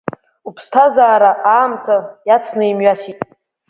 [0.47, 1.95] Уԥсҭазаара аамҭа
[2.27, 3.19] иацны имҩасуеит.